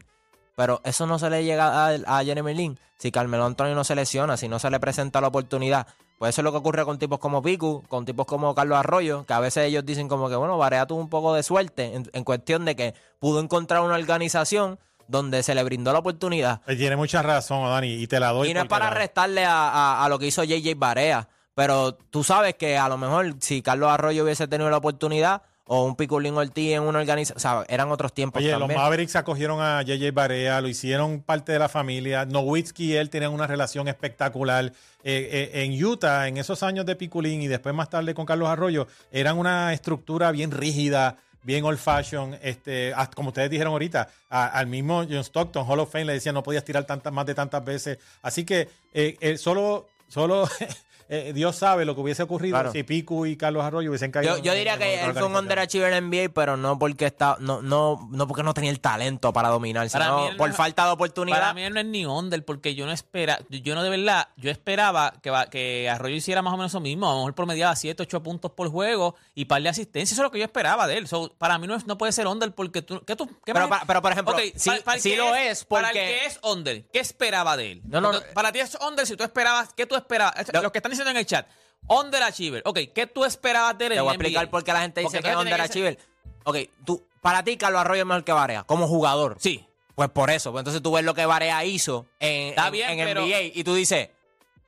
[0.56, 3.96] Pero eso no se le llega a, a Jeremy Lin si Carmelo Antonio no se
[3.96, 5.88] lesiona, si no se le presenta la oportunidad.
[6.17, 9.26] Pues eso es lo que ocurre con tipos como Piku, con tipos como Carlos Arroyo,
[9.26, 12.10] que a veces ellos dicen como que, bueno, Barea tuvo un poco de suerte en,
[12.13, 14.80] en cuestión de que pudo encontrar una organización
[15.12, 16.62] donde se le brindó la oportunidad.
[16.65, 18.50] Tiene mucha razón, Dani, y te la doy.
[18.50, 22.24] Y no es para restarle a, a- a lo que hizo JJ Barea, pero tú
[22.24, 25.41] sabes que a lo mejor si Carlos Arroyo hubiese tenido la oportunidad,
[25.74, 28.67] o un Piculín Ortiz en una organización, o sea, eran otros tiempos Oye, los.
[28.67, 32.26] Mavericks acogieron a JJ Barea, lo hicieron parte de la familia.
[32.26, 34.65] Nowitzki y él tenían una relación espectacular.
[34.65, 38.50] Eh, eh, en Utah, en esos años de Piculín y después más tarde con Carlos
[38.50, 42.38] Arroyo, eran una estructura bien rígida, bien old fashion.
[42.41, 46.36] Este, hasta como ustedes dijeron ahorita, al mismo John Stockton, Hall of Fame, le decían
[46.36, 47.97] no podías tirar tantas, más de tantas veces.
[48.21, 50.47] Así que eh, eh, solo, solo
[51.13, 52.71] eh, Dios sabe lo que hubiese ocurrido Claro.
[52.71, 54.38] si Picu y Carlos Arroyo hubiesen caído.
[54.38, 57.36] Yo, yo diría en que él fue un underachiever en NBA, pero no porque está,
[57.39, 60.38] no, no, no porque no tenía el talento para dominar, Para sino mí él no
[60.38, 61.38] por es- falta de oportunidad.
[61.39, 64.30] Para mí él no es ni under porque yo no espera, yo no de verdad,
[64.38, 67.36] yo esperaba que, va- que Arroyo hiciera más o menos lo mismo, a lo mejor
[67.36, 70.45] promediaba 7, 8 puntos por juego y par de asistencia, eso es lo que yo
[70.45, 71.08] esperaba de él.
[71.08, 73.67] So, para mí no, es- no puede ser under porque tú, ¿qué tú qué Pero
[73.67, 75.89] más- pa- pero, por ejemplo, Ok, sí- para- para el sí que lo es, Para
[75.89, 77.82] el porque- que es under, ¿qué esperaba de él?
[77.86, 78.34] No, no, Porque no.
[78.34, 80.36] Para ti es under si tú esperabas, ¿qué tú esperabas?
[80.54, 81.48] Lo- Los que están diciendo en el chat,
[81.88, 83.94] under achiever, ok, ¿qué tú esperabas de él?
[83.94, 85.98] Te voy a explicar por qué la gente dice Porque que es underachiever.
[86.44, 89.38] Ok, tú, para ti Carlos Arroyo es mejor que Barea, como jugador.
[89.40, 89.66] Sí.
[89.96, 92.90] Pues por eso, pues entonces tú ves lo que Barea hizo en, Está en- bien,
[93.00, 94.10] en pero- NBA y tú dices,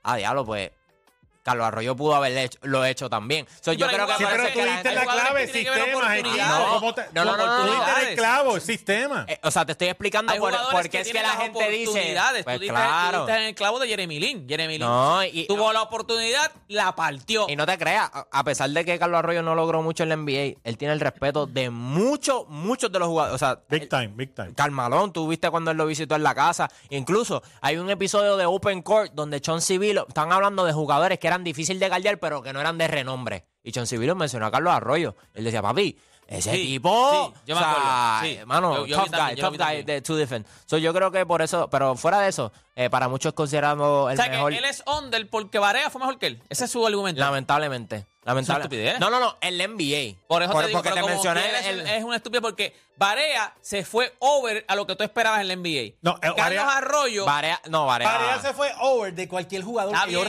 [0.02, 0.70] ah, diablo, pues
[1.44, 3.46] Carlos Arroyo pudo haber hecho, lo hecho también.
[3.60, 6.64] So, yo pero creo que Sí, pero tú diste la clave, sistema.
[6.72, 9.26] ¿Cómo te- No, no, no, no, Tú diste el clavo, sistema.
[9.28, 12.16] Eh, o sea, te estoy explicando por, que es que la gente dice.
[12.44, 13.26] Pues claro.
[13.26, 14.48] tú en el clavo de Jeremy Lin.
[14.48, 17.46] Jeremy Lin tuvo la oportunidad, la partió.
[17.48, 20.08] Y no te creas, a- a pesar de que Carlos Arroyo no logró mucho en
[20.08, 23.34] la NBA, él tiene el respeto de muchos, muchos de los jugadores.
[23.34, 24.54] O sea, Big time, big time.
[24.54, 26.70] Carmalón, tú viste cuando él lo visitó en la casa.
[26.90, 31.26] Incluso hay un episodio de Open Court donde Chon Civilo, están hablando de jugadores que
[31.26, 33.46] eran difíciles de galdear, pero que no eran de renombre.
[33.62, 35.16] Y Civilo mencionó a Carlos Arroyo.
[35.32, 37.32] Él decía, papi, ese Sí, tipo.
[37.34, 38.34] sí, yo me o sea, sí.
[38.36, 40.46] Hermano, Yo- yo tough vi también, guy, yo lo tough guy de to defend.
[40.66, 43.32] So, yo creo que por eso, pero fuera de eso, eh, para muchos
[44.08, 44.52] el o sea mejor.
[44.52, 46.42] que él es under porque Barea fue mejor que él.
[46.48, 47.20] Ese es su argumento.
[47.20, 48.06] Lamentablemente.
[48.24, 48.62] Lamentable.
[48.64, 48.98] estupidez.
[49.00, 50.16] No, no, no, en la NBA.
[50.26, 52.74] Por eso te digo, porque te como mencioné es, el- un- es una estupidez porque
[52.96, 55.96] Barea se fue over a lo que tú esperabas en la NBA.
[56.00, 57.26] No, eh, Carlos Barea- Arroyo.
[57.26, 58.10] Barea- no, Barea.
[58.10, 60.24] Barea se fue over de cualquier jugador Está que yo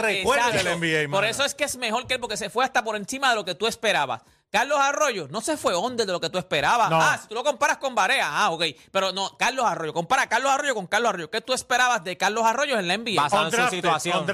[0.49, 0.57] exacto.
[0.57, 1.01] del NBA.
[1.03, 1.27] Por mano.
[1.27, 3.45] eso es que es mejor que él, porque se fue hasta por encima de lo
[3.45, 4.23] que tú esperabas.
[4.55, 6.89] Carlos Arroyo no se fue under de lo que tú esperabas.
[6.89, 7.01] No.
[7.01, 8.63] Ah, si tú lo comparas con Barea, ah, ok.
[8.89, 9.93] Pero no, Carlos Arroyo.
[9.93, 11.29] Compara a Carlos Arroyo con Carlos Arroyo.
[11.29, 13.21] ¿Qué tú esperabas de Carlos Arroyo en la NBA?
[13.21, 14.25] Basado en su situación.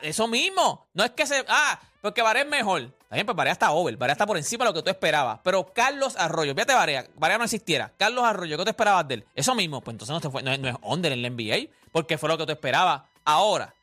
[0.00, 0.86] eso mismo.
[0.94, 1.44] No es que se.
[1.46, 2.84] Ah, porque Barea es mejor.
[2.84, 3.94] Está bien, pues Barea está over.
[3.98, 5.40] Barea está por encima de lo que tú esperabas.
[5.44, 7.06] Pero Carlos Arroyo, fíjate Barea.
[7.14, 7.92] Barea no existiera.
[7.98, 9.26] Carlos Arroyo, ¿qué tú esperabas de él?
[9.34, 9.82] Eso mismo.
[9.82, 11.70] Pues entonces no, te fue, no, es, no es under en la NBA.
[11.92, 13.02] Porque fue lo que tú esperabas.
[13.26, 13.74] Ahora,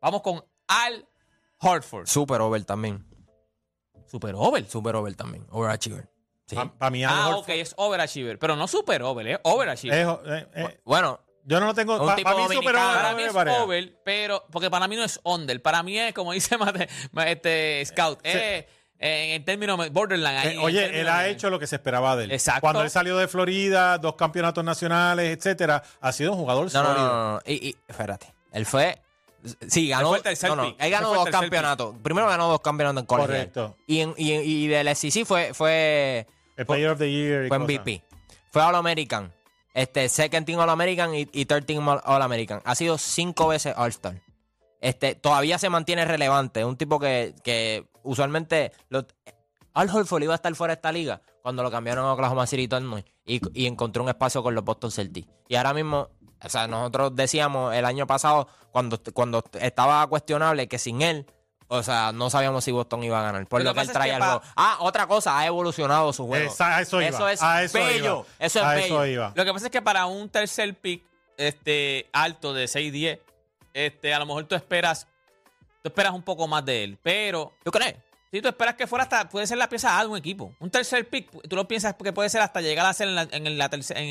[0.00, 1.04] vamos con Al
[1.58, 2.06] Horford.
[2.06, 3.11] Super over también.
[4.12, 4.68] Super over.
[4.68, 5.46] Super over también.
[5.50, 6.06] Overachiever.
[6.46, 6.54] Sí.
[6.78, 8.38] Para mí, Ah, ok, es overachiever.
[8.38, 10.06] Pero no super over, es overachiever.
[10.26, 11.94] eh, eh, Bueno, yo no lo tengo.
[11.98, 15.04] Un Para tipo mí, super over, Para mí es over, pero porque para mí no
[15.04, 15.62] es under.
[15.62, 18.36] Para mí es, como dice Mate- ma- este Scout, es,
[18.98, 20.36] eh, en términos borderline.
[20.36, 22.32] ahí, Eh, oye, él ha de- hecho lo que se esperaba de él.
[22.32, 22.60] Exacto.
[22.60, 26.94] Cuando él salió de Florida, dos campeonatos nacionales, etcétera, ha sido un jugador no, sólido.
[26.94, 27.40] no, no, no.
[27.46, 28.26] Y, y, espérate.
[28.52, 29.00] Él fue.
[29.68, 30.12] Sí, ganó.
[30.16, 31.96] no, no, él ganó dos campeonatos.
[32.02, 33.50] Primero ganó dos campeonatos en colegial.
[33.52, 33.76] Correcto.
[33.86, 36.26] Y, en, y, y del SEC fue, fue,
[36.56, 37.46] El Player of the Year.
[37.46, 37.58] y fue.
[37.58, 38.04] MVP.
[38.50, 39.32] Fue All American.
[39.74, 42.60] Este, second team All American y, y third team All American.
[42.64, 44.20] Ha sido cinco veces All Star.
[44.80, 46.64] Este, todavía se mantiene relevante.
[46.64, 48.72] Un tipo que, que usualmente.
[48.90, 49.06] Lo,
[49.74, 52.68] Al Horford iba a estar fuera de esta liga cuando lo cambiaron a Oklahoma City
[52.68, 55.28] Thunder y, y encontró un espacio con los Boston Celtics.
[55.48, 56.10] Y ahora mismo,
[56.44, 61.26] o sea, nosotros decíamos el año pasado, cuando, cuando estaba cuestionable, que sin él,
[61.68, 63.46] o sea, no sabíamos si Boston iba a ganar.
[63.46, 64.42] Por Lo lo, que él que al juego.
[64.56, 66.50] Ah, otra cosa, ha evolucionado su juego.
[66.50, 67.08] Esa- a eso iba.
[67.08, 67.98] Eso es a eso bello.
[67.98, 68.46] iba.
[68.46, 68.84] Eso es a bello.
[68.84, 69.32] eso iba.
[69.34, 71.02] Lo que pasa es que para un tercer pick
[71.38, 73.20] este, alto de 6-10,
[73.72, 75.06] este, a lo mejor tú esperas,
[75.82, 76.98] tú esperas un poco más de él.
[77.02, 77.94] Pero ¿Tú crees?
[78.32, 80.54] Si tú esperas que fuera hasta, puede ser la pieza A de un equipo.
[80.58, 83.28] Un tercer pick, tú lo piensas que puede ser hasta llegar a ser en, la,
[83.30, 83.68] en la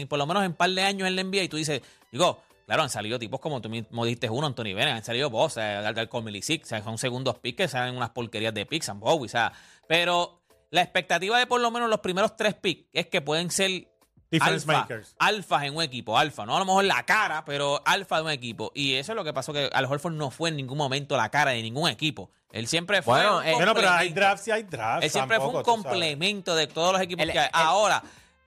[0.07, 1.81] por lo menos en un par de años en la NBA y tú dices,
[2.11, 5.57] digo, claro, han salido tipos como tú mismo dijiste uno, Anthony Bennett, han salido vos,
[5.57, 9.25] Alcor Milicic, o sea, son segundos picks que salen unas porquerías de picks, and Bowie,
[9.25, 9.53] o sea,
[9.87, 13.90] pero la expectativa de por lo menos los primeros tres picks es que pueden ser
[14.31, 15.15] Difference alfa, makers.
[15.19, 18.31] alfas en un equipo, alfa, no a lo mejor la cara, pero alfa de un
[18.31, 18.71] equipo.
[18.73, 21.29] Y eso es lo que pasó, que Al Horford no fue en ningún momento la
[21.29, 22.29] cara de ningún equipo.
[22.51, 25.03] Él siempre fue Bueno, un eh, pero hay drafts y hay drafts.
[25.05, 27.45] Él siempre fue un complemento de todos los equipos El- que hay.
[27.45, 28.01] el- Ahora,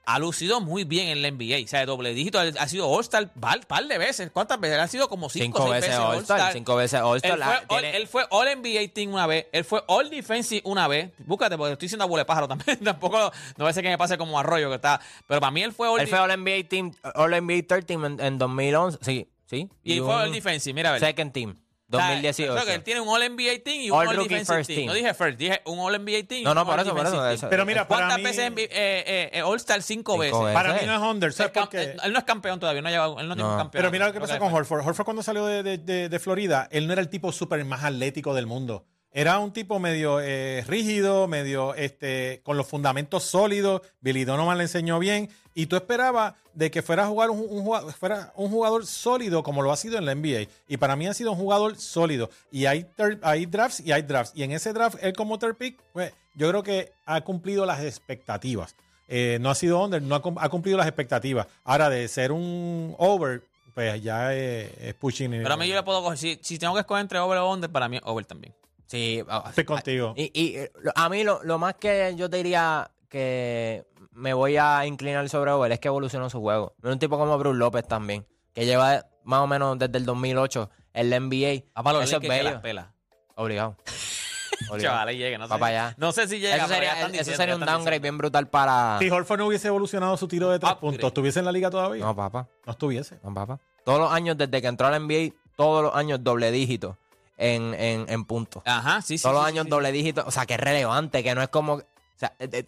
[0.05, 1.63] ha lucido muy bien en la NBA.
[1.63, 4.29] O sea, de doble dígito, ha sido All-Star un par de veces.
[4.31, 4.79] ¿Cuántas veces?
[4.79, 6.53] Ha sido como cinco, Cinco veces veces All-Star.
[6.53, 7.33] Cinco veces All-Star.
[7.33, 9.47] Él la- fue, all, tiene- él fue All NBA Team una vez.
[9.51, 11.11] Él fue All Defensive una vez.
[11.25, 12.77] Búscate, porque estoy diciendo abuelo de pájaro también.
[12.83, 14.99] Tampoco, no a ser que me pase como arroyo que está.
[15.27, 18.05] Pero para mí él fue All Él fue All NBA Team, All NBA Third Team
[18.05, 18.99] en, en 2011.
[19.01, 19.69] Sí, sí.
[19.83, 20.73] Y fue All Defensive.
[20.73, 21.01] Mira, a ver.
[21.01, 21.55] Second Team,
[21.91, 22.53] O sea, 2018.
[22.53, 24.77] creo que él tiene un All NBA Team y un All All, Defensive First team.
[24.77, 24.87] Team.
[24.87, 26.43] No dije First, dije un All NBA Team.
[26.43, 27.47] No, no, por All eso, por eso.
[27.49, 29.81] Pero mira, para ¿Cuántas mí- veces en, eh, eh, eh, All-Star?
[29.83, 30.39] Cinco, Cinco veces.
[30.39, 30.53] veces.
[30.53, 31.95] Para mí no es under, Él, ¿sabes por qué?
[32.03, 33.81] él no es campeón todavía, no, ha llevado- él no, tiene un campeón.
[33.81, 34.51] Pero mira lo que pasa con.
[34.53, 34.81] Horford.
[34.87, 37.83] Horford cuando salió de, de- de- de Florida, él no era el tipo súper más
[37.83, 38.85] atlético del mundo.
[39.11, 43.81] Era un tipo medio eh, rígido, medio este, con los fundamentos sólidos.
[44.01, 45.29] Billy Donovan le enseñó bien.
[45.55, 49.41] Y tú esperabas de que fuera a jugar un, un jugador, fuera un jugador sólido
[49.41, 50.47] como lo ha sido en la NBA.
[50.67, 52.29] Y para mí ha sido un jugador sólido.
[52.51, 52.85] Y hay,
[53.23, 54.33] hay drafts y hay drafts.
[54.35, 57.81] Y en ese draft, él como third pick, pues, yo creo que ha cumplido las
[57.83, 58.75] expectativas.
[59.07, 61.47] Eh, no ha sido under, no ha, cum- ha cumplido las expectativas.
[61.63, 65.31] Ahora, de ser un over, pues ya es, es pushing.
[65.31, 66.17] Pero a mí yo le puedo coger.
[66.17, 68.53] Si, si tengo que escoger entre over o under, para mí es over también.
[68.87, 70.13] Sí, ah, Estoy contigo.
[70.17, 74.57] Y, y, eh, a mí lo, lo más que yo te diría que me voy
[74.57, 76.73] a inclinar sobre Over es que evolucionó su juego.
[76.81, 80.05] No es un tipo como Bruce López también, que lleva más o menos desde el
[80.05, 81.65] 2008 en la NBA.
[81.77, 82.87] Va para los Eso es que las.
[83.35, 83.75] Obligado.
[84.69, 84.77] Obligado.
[84.79, 85.49] Chaval, ahí llegue, no sé.
[85.49, 85.95] Para allá.
[85.97, 86.55] No sé si llega.
[86.55, 88.01] Eso pero ya sería, eso diciendo, sería ya un están downgrade diciendo.
[88.01, 88.97] bien brutal para...
[88.99, 92.03] Si Horford no hubiese evolucionado su tiro de tres puntos, ¿estuviese en la liga todavía?
[92.03, 92.47] No, papá.
[92.65, 93.19] No estuviese.
[93.21, 93.59] No, papá.
[93.83, 96.97] Todos los años desde que entró a la NBA, todos los años doble dígito
[97.37, 98.63] en, en, en puntos.
[98.65, 99.23] Ajá, sí, sí.
[99.23, 99.71] Todos los sí, años sí, sí.
[99.71, 100.23] doble dígito.
[100.25, 101.73] O sea, que es relevante, que no es como.
[101.73, 101.83] O
[102.15, 102.65] sea, eh, eh,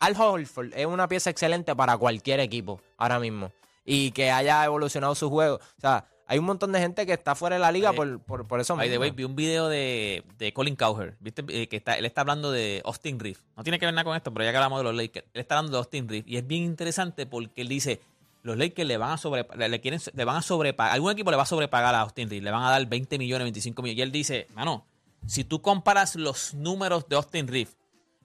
[0.00, 3.52] Al, Hor- Al Horford es una pieza excelente para cualquier equipo ahora mismo.
[3.84, 5.56] Y que haya evolucionado su juego.
[5.56, 8.20] O sea, hay un montón de gente que está fuera de la liga Ay, por,
[8.20, 9.00] por, por eso the mismo.
[9.00, 11.42] way, vi un video de, de Colin Cowherd, ¿viste?
[11.48, 13.42] Eh, que está, él está hablando de Austin Reeves.
[13.56, 15.40] No tiene que ver nada con esto, pero ya que hablamos de los Lakers, él
[15.40, 18.02] está hablando de Austin Reeves y es bien interesante porque él dice,
[18.42, 21.30] los Lakers le van a sobre, le, le quieren, le van a sobrepagar, algún equipo
[21.30, 23.98] le va a sobrepagar a Austin Reeves, le van a dar 20 millones, 25 millones.
[23.98, 24.84] Y él dice, mano,
[25.26, 27.77] si tú comparas los números de Austin Reeves,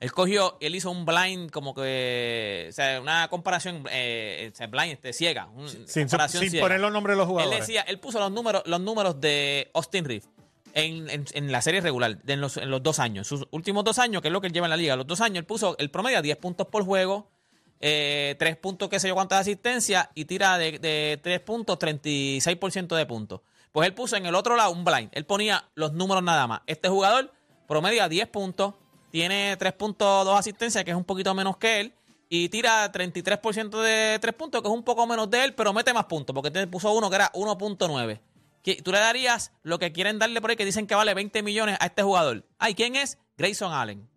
[0.03, 5.13] él cogió, él hizo un blind como que, o sea, una comparación, eh, blind, este,
[5.13, 5.47] ciega,
[5.85, 6.65] Sin, comparación sin ciega.
[6.65, 7.59] poner los nombres de los Él jugadores.
[7.61, 10.27] decía, él puso los números, los números de Austin Reeves
[10.73, 13.27] en, en- en la serie regular, de en, los, en los dos años.
[13.27, 15.21] Sus últimos dos años, que es lo que él lleva en la liga, los dos
[15.21, 17.29] años, él puso el promedio a 10 puntos por juego,
[17.79, 22.95] eh, 3 puntos, qué sé yo, cuántas asistencias, y tira de, de 3 puntos, 36%
[22.95, 23.41] de puntos.
[23.71, 25.09] Pues él puso en el otro lado un blind.
[25.13, 26.61] Él ponía los números nada más.
[26.67, 27.31] Este jugador
[27.67, 28.75] promedia 10 puntos,
[29.13, 31.93] tiene 3.2 asistencias, que es un poquito menos que él,
[32.29, 35.93] y tira 33% de 3 puntos, que es un poco menos de él, pero mete
[35.93, 38.19] más puntos, porque te puso uno que era 1.9.
[38.63, 41.43] ¿Qué- Tú le darías lo que quieren darle por ahí, que dicen que vale 20
[41.43, 42.43] millones a este jugador.
[42.57, 43.19] Ay, ¿quién es?
[43.37, 44.09] Grayson Allen.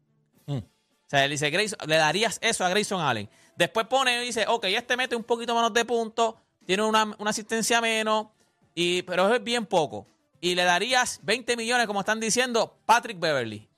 [0.46, 0.56] Mm.
[0.56, 0.62] O
[1.08, 3.28] sea, él dice, Grayson- le darías eso a Grayson Allen.
[3.56, 7.30] Después pone y dice, ok, este mete un poquito menos de puntos, tiene una, una
[7.30, 8.28] asistencia menos,
[8.74, 10.06] y, pero es bien poco.
[10.40, 13.68] Y le darías 20 millones, como están diciendo, Patrick Beverly.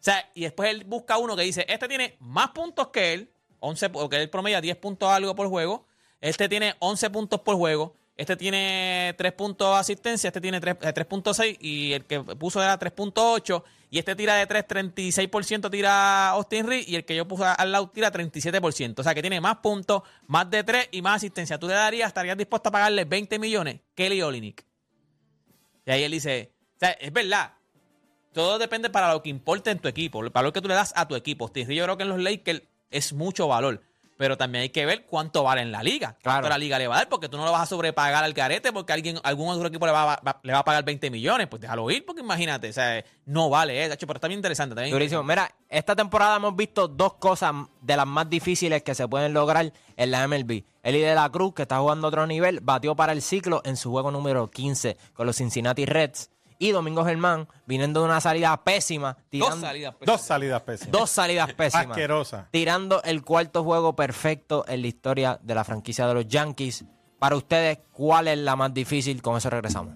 [0.00, 3.30] O sea, y después él busca uno que dice, este tiene más puntos que él,
[3.58, 5.86] 11, porque él promedia 10 puntos algo por juego,
[6.22, 10.76] este tiene 11 puntos por juego, este tiene 3 puntos de asistencia, este tiene 3
[10.80, 16.30] eh, 3.6 y el que puso era 3.8 y este tira de 3, 36% tira
[16.30, 19.00] Austin Reed y el que yo puse al lado tira 37%.
[19.00, 21.58] O sea, que tiene más puntos, más de 3 y más asistencia.
[21.58, 23.80] ¿Tú le darías, estarías dispuesto a pagarle 20 millones?
[23.94, 24.64] Kelly Olynyk.
[25.86, 27.54] Y ahí él dice, o sea, es verdad,
[28.32, 30.92] todo depende para lo que importa en tu equipo, para lo que tú le das
[30.96, 31.50] a tu equipo.
[31.52, 33.82] Yo creo que en los Lakers es mucho valor.
[34.20, 36.08] pero también hay que ver cuánto vale en la liga.
[36.20, 36.40] Claro.
[36.42, 38.34] Cuánto la liga le va a dar, porque tú no lo vas a sobrepagar al
[38.34, 41.10] carete porque alguien, algún otro equipo le va, a- va- le va a pagar 20
[41.10, 41.46] millones.
[41.46, 44.74] Pues déjalo ir, porque imagínate, o sea, no vale, eh, pero está bien interesante.
[44.74, 45.22] Está bien Durísimo.
[45.22, 49.72] Mira, esta temporada hemos visto dos cosas de las más difíciles que se pueden lograr
[49.96, 50.64] en la MLB.
[50.82, 53.78] Eli de la Cruz, que está jugando a otro nivel, batió para el ciclo en
[53.78, 56.28] su juego número 15 con los Cincinnati Reds.
[56.62, 59.94] Y Domingo Germán, viniendo de una salida pésima, tirando Dos salidas.
[59.96, 60.06] pues.
[60.06, 60.92] Dos salidas pésimas.
[60.92, 61.86] dos salidas pésimas.
[61.88, 62.48] Asquerosa.
[62.52, 66.84] Tirando el cuarto juego perfecto en la historia de la franquicia de los Yankees.
[67.18, 69.20] Para ustedes, ¿cuál es la más difícil?
[69.22, 69.94] Con eso regresamos.